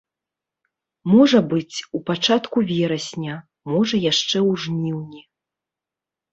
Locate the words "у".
1.99-2.01